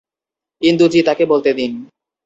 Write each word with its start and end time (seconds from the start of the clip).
ইন্দু 0.61 0.85
জি, 0.87 0.99
তাকে 1.05 1.23
বলতে 1.25 1.49
দিন। 1.53 1.71